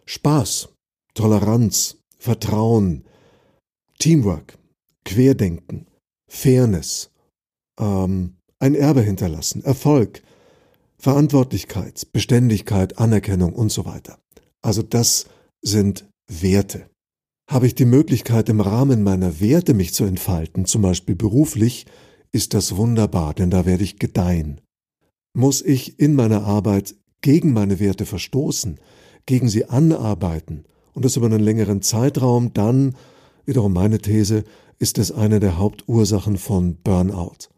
Spaß, 0.07 0.71
Toleranz, 1.15 1.99
Vertrauen, 2.19 3.05
Teamwork, 4.01 4.59
Querdenken, 5.05 5.87
Fairness, 6.29 7.11
ähm, 7.79 8.35
ein 8.59 8.75
Erbe 8.75 9.03
hinterlassen, 9.03 9.63
Erfolg, 9.63 10.21
Verantwortlichkeit, 11.05 12.11
Beständigkeit, 12.15 12.97
Anerkennung 12.97 13.53
und 13.53 13.71
so 13.71 13.85
weiter. 13.85 14.21
Also 14.63 14.81
das 14.83 15.27
sind 15.61 16.09
Werte. 16.29 16.89
Habe 17.47 17.67
ich 17.67 17.75
die 17.75 17.85
Möglichkeit, 17.85 18.49
im 18.49 18.63
Rahmen 18.63 19.03
meiner 19.03 19.39
Werte 19.39 19.75
mich 19.75 19.93
zu 19.93 20.05
entfalten, 20.05 20.65
zum 20.65 20.81
Beispiel 20.81 21.15
beruflich, 21.15 21.85
ist 22.33 22.55
das 22.55 22.77
wunderbar, 22.77 23.35
denn 23.35 23.51
da 23.51 23.67
werde 23.67 23.85
ich 23.85 23.99
gedeihen. 23.99 24.63
Muss 25.37 25.61
ich 25.61 26.01
in 26.01 26.15
meiner 26.15 26.45
Arbeit 26.45 26.95
gegen 27.21 27.53
meine 27.53 27.81
Werte 27.81 28.07
verstoßen, 28.07 28.81
gegen 29.27 29.51
sie 29.51 29.67
anarbeiten 29.67 30.65
und 30.95 31.05
das 31.05 31.17
über 31.17 31.27
einen 31.27 31.45
längeren 31.45 31.83
Zeitraum, 31.83 32.55
dann, 32.55 32.97
wiederum 33.45 33.75
meine 33.75 33.99
These, 33.99 34.45
ist 34.79 34.97
es 34.97 35.13
eine 35.13 35.39
der 35.39 35.59
Hauptursachen 35.59 36.39
von 36.39 36.77
Burnout. 36.77 37.51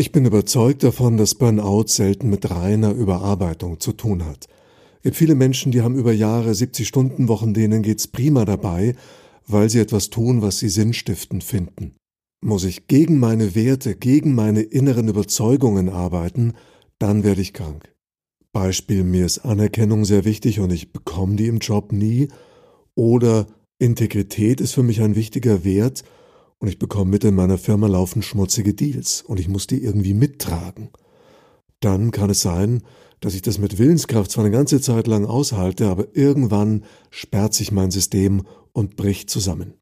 Ich 0.00 0.12
bin 0.12 0.24
überzeugt 0.26 0.84
davon, 0.84 1.16
dass 1.16 1.34
Burnout 1.34 1.88
selten 1.88 2.30
mit 2.30 2.48
reiner 2.52 2.92
Überarbeitung 2.92 3.80
zu 3.80 3.92
tun 3.92 4.24
hat. 4.24 4.46
Es 4.98 5.02
gibt 5.02 5.16
viele 5.16 5.34
Menschen, 5.34 5.72
die 5.72 5.82
haben 5.82 5.96
über 5.96 6.12
Jahre 6.12 6.52
70-Stunden-Wochen, 6.52 7.52
denen 7.52 7.82
geht's 7.82 8.06
prima 8.06 8.44
dabei, 8.44 8.94
weil 9.48 9.68
sie 9.68 9.80
etwas 9.80 10.08
tun, 10.08 10.40
was 10.40 10.60
sie 10.60 10.68
sinnstiftend 10.68 11.42
finden. 11.42 11.96
Muss 12.40 12.62
ich 12.62 12.86
gegen 12.86 13.18
meine 13.18 13.56
Werte, 13.56 13.96
gegen 13.96 14.36
meine 14.36 14.60
inneren 14.60 15.08
Überzeugungen 15.08 15.88
arbeiten, 15.88 16.52
dann 17.00 17.24
werde 17.24 17.40
ich 17.40 17.52
krank. 17.52 17.92
Beispiel, 18.52 19.02
mir 19.02 19.26
ist 19.26 19.40
Anerkennung 19.40 20.04
sehr 20.04 20.24
wichtig 20.24 20.60
und 20.60 20.72
ich 20.72 20.92
bekomme 20.92 21.34
die 21.34 21.48
im 21.48 21.58
Job 21.58 21.90
nie. 21.90 22.28
Oder 22.94 23.48
Integrität 23.80 24.60
ist 24.60 24.74
für 24.74 24.84
mich 24.84 25.02
ein 25.02 25.16
wichtiger 25.16 25.64
Wert 25.64 26.04
und 26.58 26.68
ich 26.68 26.78
bekomme 26.78 27.10
mit 27.10 27.24
in 27.24 27.34
meiner 27.34 27.58
Firma 27.58 27.86
laufen 27.86 28.22
schmutzige 28.22 28.74
Deals 28.74 29.22
und 29.22 29.38
ich 29.38 29.48
muss 29.48 29.66
die 29.66 29.82
irgendwie 29.82 30.14
mittragen. 30.14 30.90
Dann 31.80 32.10
kann 32.10 32.30
es 32.30 32.40
sein, 32.40 32.82
dass 33.20 33.34
ich 33.34 33.42
das 33.42 33.58
mit 33.58 33.78
Willenskraft 33.78 34.30
zwar 34.30 34.44
eine 34.44 34.52
ganze 34.52 34.80
Zeit 34.80 35.06
lang 35.06 35.24
aushalte, 35.24 35.88
aber 35.88 36.16
irgendwann 36.16 36.84
sperrt 37.10 37.54
sich 37.54 37.72
mein 37.72 37.90
System 37.90 38.42
und 38.72 38.96
bricht 38.96 39.30
zusammen. 39.30 39.74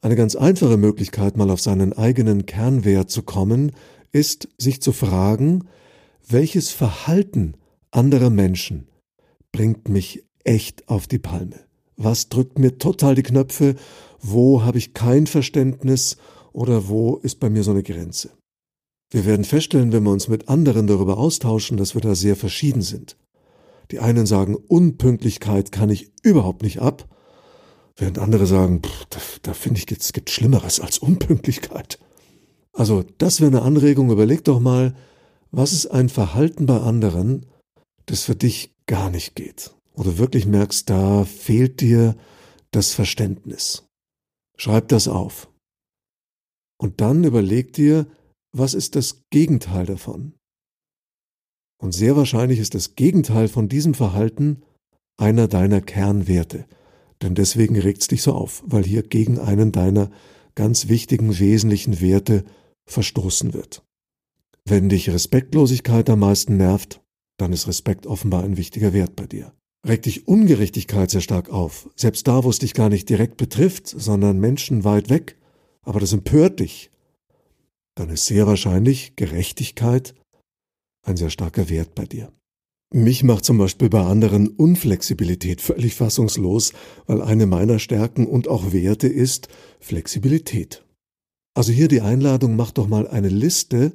Eine 0.00 0.16
ganz 0.16 0.34
einfache 0.34 0.76
Möglichkeit, 0.76 1.36
mal 1.36 1.50
auf 1.50 1.60
seinen 1.60 1.92
eigenen 1.92 2.44
Kernwert 2.44 3.10
zu 3.10 3.22
kommen, 3.22 3.72
ist, 4.10 4.48
sich 4.58 4.82
zu 4.82 4.92
fragen, 4.92 5.68
welches 6.28 6.70
Verhalten 6.70 7.54
anderer 7.90 8.30
Menschen 8.30 8.88
bringt 9.52 9.88
mich 9.88 10.24
echt 10.44 10.88
auf 10.88 11.06
die 11.06 11.18
Palme? 11.18 11.71
Was 12.02 12.28
drückt 12.28 12.58
mir 12.58 12.78
total 12.78 13.14
die 13.14 13.22
Knöpfe? 13.22 13.76
Wo 14.20 14.64
habe 14.64 14.78
ich 14.78 14.92
kein 14.92 15.28
Verständnis 15.28 16.16
oder 16.52 16.88
wo 16.88 17.16
ist 17.16 17.38
bei 17.38 17.48
mir 17.48 17.62
so 17.62 17.70
eine 17.70 17.84
Grenze? 17.84 18.30
Wir 19.10 19.24
werden 19.24 19.44
feststellen, 19.44 19.92
wenn 19.92 20.02
wir 20.02 20.10
uns 20.10 20.26
mit 20.26 20.48
anderen 20.48 20.88
darüber 20.88 21.18
austauschen, 21.18 21.76
dass 21.76 21.94
wir 21.94 22.00
da 22.00 22.16
sehr 22.16 22.34
verschieden 22.34 22.82
sind. 22.82 23.16
Die 23.92 24.00
einen 24.00 24.26
sagen, 24.26 24.56
Unpünktlichkeit 24.56 25.70
kann 25.70 25.90
ich 25.90 26.10
überhaupt 26.22 26.62
nicht 26.62 26.80
ab, 26.80 27.06
während 27.96 28.18
andere 28.18 28.46
sagen, 28.46 28.82
da, 29.10 29.18
da 29.42 29.54
finde 29.54 29.78
ich, 29.78 29.90
es 29.92 30.12
gibt 30.12 30.30
Schlimmeres 30.30 30.80
als 30.80 30.98
Unpünktlichkeit. 30.98 32.00
Also, 32.72 33.04
das 33.18 33.40
wäre 33.40 33.50
eine 33.50 33.62
Anregung. 33.62 34.10
Überleg 34.10 34.44
doch 34.44 34.58
mal, 34.58 34.96
was 35.50 35.72
ist 35.72 35.86
ein 35.86 36.08
Verhalten 36.08 36.66
bei 36.66 36.80
anderen, 36.80 37.46
das 38.06 38.22
für 38.22 38.34
dich 38.34 38.74
gar 38.86 39.10
nicht 39.10 39.36
geht? 39.36 39.72
Du 39.96 40.18
wirklich 40.18 40.46
merkst, 40.46 40.88
da 40.88 41.24
fehlt 41.24 41.80
dir 41.80 42.16
das 42.70 42.92
Verständnis. 42.92 43.86
Schreib 44.56 44.88
das 44.88 45.08
auf. 45.08 45.48
Und 46.80 47.00
dann 47.00 47.24
überleg 47.24 47.72
dir, 47.72 48.06
was 48.52 48.74
ist 48.74 48.96
das 48.96 49.22
Gegenteil 49.30 49.86
davon? 49.86 50.34
Und 51.80 51.92
sehr 51.92 52.16
wahrscheinlich 52.16 52.58
ist 52.58 52.74
das 52.74 52.94
Gegenteil 52.94 53.48
von 53.48 53.68
diesem 53.68 53.94
Verhalten 53.94 54.62
einer 55.18 55.48
deiner 55.48 55.80
Kernwerte. 55.80 56.66
Denn 57.22 57.34
deswegen 57.34 57.78
regt 57.78 58.02
es 58.02 58.08
dich 58.08 58.22
so 58.22 58.34
auf, 58.34 58.62
weil 58.66 58.84
hier 58.84 59.02
gegen 59.02 59.38
einen 59.38 59.72
deiner 59.72 60.10
ganz 60.54 60.88
wichtigen, 60.88 61.38
wesentlichen 61.38 62.00
Werte 62.00 62.44
verstoßen 62.86 63.54
wird. 63.54 63.84
Wenn 64.64 64.88
dich 64.88 65.10
Respektlosigkeit 65.10 66.08
am 66.10 66.20
meisten 66.20 66.56
nervt, 66.56 67.00
dann 67.38 67.52
ist 67.52 67.66
Respekt 67.66 68.06
offenbar 68.06 68.44
ein 68.44 68.56
wichtiger 68.56 68.92
Wert 68.92 69.16
bei 69.16 69.26
dir. 69.26 69.52
Regt 69.86 70.06
dich 70.06 70.28
Ungerechtigkeit 70.28 71.10
sehr 71.10 71.20
stark 71.20 71.50
auf, 71.50 71.90
selbst 71.96 72.28
da, 72.28 72.44
wo 72.44 72.50
es 72.50 72.60
dich 72.60 72.72
gar 72.72 72.88
nicht 72.88 73.08
direkt 73.08 73.36
betrifft, 73.36 73.88
sondern 73.88 74.38
Menschen 74.38 74.84
weit 74.84 75.10
weg, 75.10 75.36
aber 75.82 75.98
das 75.98 76.12
empört 76.12 76.60
dich, 76.60 76.90
dann 77.96 78.08
ist 78.08 78.26
sehr 78.26 78.46
wahrscheinlich 78.46 79.16
Gerechtigkeit 79.16 80.14
ein 81.04 81.16
sehr 81.16 81.30
starker 81.30 81.68
Wert 81.68 81.94
bei 81.94 82.04
dir. 82.04 82.32
Mich 82.94 83.24
macht 83.24 83.44
zum 83.44 83.58
Beispiel 83.58 83.88
bei 83.88 84.02
anderen 84.02 84.48
Unflexibilität 84.48 85.60
völlig 85.60 85.94
fassungslos, 85.94 86.72
weil 87.06 87.22
eine 87.22 87.46
meiner 87.46 87.78
Stärken 87.78 88.26
und 88.26 88.48
auch 88.48 88.72
Werte 88.72 89.08
ist 89.08 89.48
Flexibilität. 89.80 90.84
Also 91.54 91.72
hier 91.72 91.88
die 91.88 92.02
Einladung, 92.02 92.54
mach 92.54 92.70
doch 92.70 92.88
mal 92.88 93.08
eine 93.08 93.28
Liste 93.28 93.92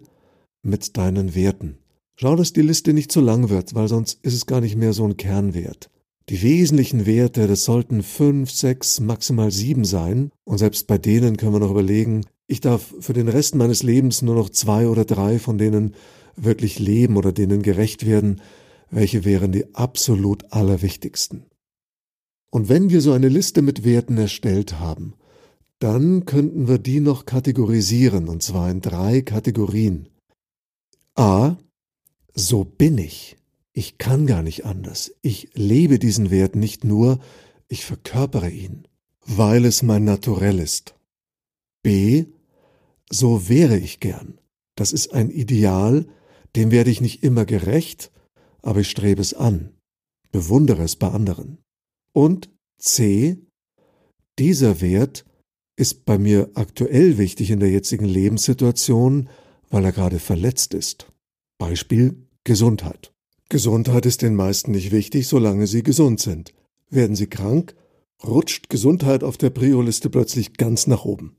mit 0.64 0.98
deinen 0.98 1.36
Werten. 1.36 1.78
Schau, 2.20 2.36
dass 2.36 2.52
die 2.52 2.64
Liste 2.64 2.94
nicht 2.94 3.12
zu 3.12 3.22
lang 3.22 3.50
wird, 3.50 3.76
weil 3.76 3.88
sonst 3.88 4.18
ist 4.24 4.34
es 4.34 4.48
gar 4.48 4.60
nicht 4.60 4.76
mehr 4.76 4.92
so 4.94 5.06
ein 5.06 5.18
Kernwert. 5.18 5.92
Die 6.30 6.42
wesentlichen 6.42 7.06
Werte, 7.06 7.48
das 7.48 7.64
sollten 7.64 8.02
fünf, 8.02 8.50
sechs, 8.50 9.00
maximal 9.00 9.52
sieben 9.52 9.86
sein. 9.86 10.32
Und 10.44 10.58
selbst 10.58 10.88
bei 10.88 10.98
denen 10.98 11.38
können 11.38 11.54
wir 11.54 11.60
noch 11.60 11.70
überlegen, 11.70 12.26
ich 12.48 12.60
darf 12.60 12.92
für 13.00 13.14
den 13.14 13.28
Rest 13.28 13.54
meines 13.54 13.84
Lebens 13.84 14.24
nur 14.24 14.34
noch 14.34 14.50
zwei 14.50 14.88
oder 14.88 15.06
drei 15.06 15.38
von 15.38 15.60
denen 15.60 15.94
wirklich 16.36 16.80
leben 16.80 17.18
oder 17.18 17.32
denen 17.32 17.62
gerecht 17.62 18.06
werden. 18.06 18.42
Welche 18.90 19.24
wären 19.24 19.52
die 19.52 19.76
absolut 19.76 20.52
allerwichtigsten? 20.52 21.46
Und 22.50 22.68
wenn 22.68 22.90
wir 22.90 23.02
so 23.02 23.12
eine 23.12 23.30
Liste 23.30 23.62
mit 23.62 23.86
Werten 23.86 24.18
erstellt 24.18 24.80
haben, 24.80 25.14
dann 25.78 26.26
könnten 26.26 26.68
wir 26.68 26.80
die 26.80 27.00
noch 27.00 27.26
kategorisieren, 27.26 28.28
und 28.28 28.42
zwar 28.42 28.72
in 28.72 28.82
drei 28.82 29.22
Kategorien. 29.22 30.10
A. 31.16 31.58
So 32.40 32.64
bin 32.64 33.00
ich. 33.00 33.36
Ich 33.74 33.98
kann 33.98 34.28
gar 34.28 34.44
nicht 34.44 34.64
anders. 34.64 35.12
Ich 35.24 35.50
lebe 35.56 35.98
diesen 35.98 36.30
Wert 36.30 36.56
nicht 36.56 36.84
nur, 36.84 37.20
ich 37.68 37.84
verkörpere 37.84 38.52
ihn, 38.52 38.88
weil 39.26 39.66
es 39.66 39.82
mein 39.82 40.04
Naturell 40.04 40.60
ist. 40.60 40.94
B. 41.82 42.26
So 43.10 43.50
wäre 43.50 43.80
ich 43.80 44.00
gern. 44.00 44.38
Das 44.76 44.94
ist 44.94 45.14
ein 45.14 45.32
Ideal, 45.32 46.06
dem 46.56 46.70
werde 46.70 46.92
ich 46.92 47.02
nicht 47.02 47.24
immer 47.24 47.44
gerecht, 47.46 48.12
aber 48.62 48.82
ich 48.82 48.92
strebe 48.92 49.22
es 49.22 49.34
an, 49.34 49.74
bewundere 50.32 50.84
es 50.84 50.96
bei 50.96 51.10
anderen. 51.10 51.58
Und 52.14 52.52
C. 52.78 53.38
Dieser 54.38 54.80
Wert 54.82 55.26
ist 55.76 56.06
bei 56.06 56.20
mir 56.20 56.52
aktuell 56.54 57.18
wichtig 57.18 57.50
in 57.50 57.60
der 57.60 57.72
jetzigen 57.72 58.06
Lebenssituation, 58.06 59.28
weil 59.72 59.86
er 59.86 59.92
gerade 59.92 60.20
verletzt 60.20 60.76
ist. 60.76 61.12
Beispiel 61.58 62.27
Gesundheit. 62.48 63.12
Gesundheit 63.50 64.06
ist 64.06 64.22
den 64.22 64.34
meisten 64.34 64.72
nicht 64.72 64.94
wichtig, 64.94 65.28
solange 65.28 65.68
sie 65.68 65.84
gesund 65.84 66.22
sind. 66.22 66.54
Werden 66.90 67.18
sie 67.18 67.28
krank, 67.28 67.76
rutscht 68.26 68.70
Gesundheit 68.70 69.22
auf 69.22 69.36
der 69.36 69.50
Prio-Liste 69.50 70.10
plötzlich 70.10 70.54
ganz 70.54 70.88
nach 70.88 71.04
oben. 71.04 71.36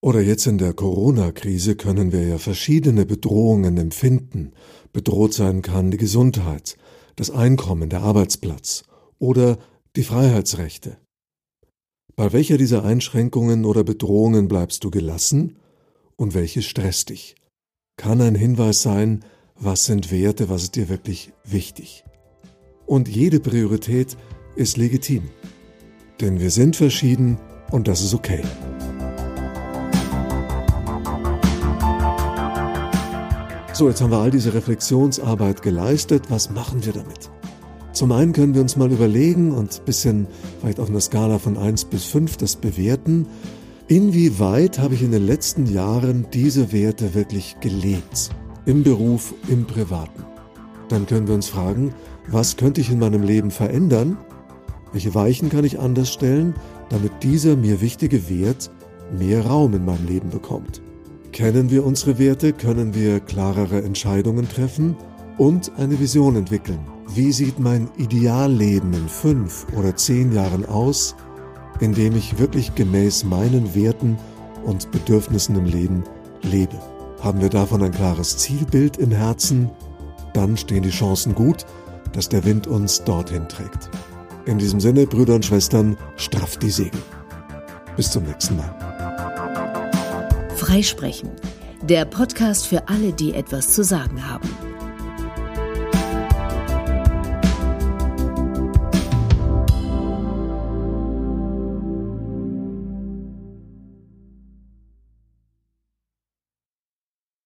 Oder 0.00 0.22
jetzt 0.22 0.46
in 0.46 0.56
der 0.56 0.72
Corona-Krise 0.72 1.76
können 1.76 2.10
wir 2.10 2.26
ja 2.26 2.38
verschiedene 2.38 3.04
Bedrohungen 3.04 3.76
empfinden. 3.76 4.52
Bedroht 4.94 5.34
sein 5.34 5.60
kann 5.60 5.90
die 5.90 5.98
Gesundheit, 5.98 6.78
das 7.16 7.30
Einkommen, 7.30 7.90
der 7.90 8.00
Arbeitsplatz 8.00 8.84
oder 9.18 9.58
die 9.94 10.04
Freiheitsrechte. 10.04 10.96
Bei 12.16 12.32
welcher 12.32 12.56
dieser 12.56 12.82
Einschränkungen 12.82 13.66
oder 13.66 13.84
Bedrohungen 13.84 14.48
bleibst 14.48 14.84
du 14.84 14.90
gelassen 14.90 15.58
und 16.16 16.32
welche 16.32 16.62
stresst 16.62 17.10
dich? 17.10 17.34
Kann 17.98 18.22
ein 18.22 18.34
Hinweis 18.34 18.80
sein, 18.80 19.22
was 19.60 19.84
sind 19.84 20.10
Werte, 20.10 20.48
was 20.48 20.62
ist 20.62 20.76
dir 20.76 20.88
wirklich 20.88 21.32
wichtig. 21.44 22.04
Und 22.86 23.08
jede 23.08 23.40
Priorität 23.40 24.16
ist 24.56 24.78
legitim. 24.78 25.28
Denn 26.20 26.40
wir 26.40 26.50
sind 26.50 26.76
verschieden 26.76 27.38
und 27.70 27.86
das 27.86 28.02
ist 28.02 28.14
okay. 28.14 28.42
So, 33.74 33.88
jetzt 33.88 34.00
haben 34.00 34.10
wir 34.10 34.18
all 34.18 34.30
diese 34.30 34.52
Reflexionsarbeit 34.52 35.62
geleistet. 35.62 36.24
Was 36.28 36.50
machen 36.50 36.84
wir 36.84 36.92
damit? 36.92 37.30
Zum 37.92 38.12
einen 38.12 38.32
können 38.32 38.54
wir 38.54 38.62
uns 38.62 38.76
mal 38.76 38.90
überlegen 38.90 39.52
und 39.52 39.78
ein 39.78 39.84
bisschen 39.84 40.26
vielleicht 40.60 40.80
auf 40.80 40.88
einer 40.88 41.00
Skala 41.00 41.38
von 41.38 41.56
1 41.56 41.86
bis 41.86 42.04
5 42.04 42.36
das 42.38 42.56
bewerten, 42.56 43.26
inwieweit 43.88 44.78
habe 44.78 44.94
ich 44.94 45.02
in 45.02 45.12
den 45.12 45.26
letzten 45.26 45.66
Jahren 45.66 46.26
diese 46.32 46.72
Werte 46.72 47.14
wirklich 47.14 47.56
gelebt, 47.60 48.30
im 48.66 48.82
Beruf, 48.82 49.34
im 49.48 49.66
Privaten. 49.66 50.24
Dann 50.88 51.06
können 51.06 51.28
wir 51.28 51.34
uns 51.34 51.48
fragen, 51.48 51.94
was 52.28 52.56
könnte 52.56 52.80
ich 52.80 52.90
in 52.90 52.98
meinem 52.98 53.22
Leben 53.22 53.50
verändern? 53.50 54.18
Welche 54.92 55.14
Weichen 55.14 55.48
kann 55.48 55.64
ich 55.64 55.78
anders 55.78 56.12
stellen, 56.12 56.54
damit 56.88 57.12
dieser 57.22 57.56
mir 57.56 57.80
wichtige 57.80 58.28
Wert 58.28 58.70
mehr 59.16 59.46
Raum 59.46 59.74
in 59.74 59.84
meinem 59.84 60.06
Leben 60.06 60.30
bekommt? 60.30 60.82
Kennen 61.32 61.70
wir 61.70 61.86
unsere 61.86 62.18
Werte, 62.18 62.52
können 62.52 62.94
wir 62.94 63.20
klarere 63.20 63.82
Entscheidungen 63.82 64.48
treffen 64.48 64.96
und 65.38 65.70
eine 65.78 65.98
Vision 66.00 66.34
entwickeln. 66.34 66.80
Wie 67.14 67.32
sieht 67.32 67.58
mein 67.58 67.88
Idealleben 67.96 68.92
in 68.92 69.08
fünf 69.08 69.66
oder 69.76 69.96
zehn 69.96 70.32
Jahren 70.32 70.66
aus, 70.66 71.14
in 71.80 71.94
dem 71.94 72.16
ich 72.16 72.38
wirklich 72.38 72.74
gemäß 72.74 73.24
meinen 73.24 73.74
Werten 73.74 74.18
und 74.64 74.90
Bedürfnissen 74.90 75.56
im 75.56 75.64
Leben 75.64 76.04
lebe? 76.42 76.78
Haben 77.22 77.40
wir 77.40 77.50
davon 77.50 77.82
ein 77.82 77.92
klares 77.92 78.38
Zielbild 78.38 78.96
im 78.96 79.10
Herzen, 79.10 79.70
dann 80.32 80.56
stehen 80.56 80.82
die 80.82 80.90
Chancen 80.90 81.34
gut, 81.34 81.66
dass 82.12 82.28
der 82.28 82.44
Wind 82.44 82.66
uns 82.66 83.04
dorthin 83.04 83.46
trägt. 83.48 83.90
In 84.46 84.58
diesem 84.58 84.80
Sinne, 84.80 85.06
Brüder 85.06 85.34
und 85.34 85.44
Schwestern, 85.44 85.96
strafft 86.16 86.62
die 86.62 86.70
Segel. 86.70 87.02
Bis 87.96 88.10
zum 88.10 88.24
nächsten 88.24 88.56
Mal. 88.56 88.74
Freisprechen, 90.56 91.30
der 91.82 92.04
Podcast 92.04 92.66
für 92.66 92.88
alle, 92.88 93.12
die 93.12 93.34
etwas 93.34 93.72
zu 93.72 93.84
sagen 93.84 94.26
haben. 94.26 94.48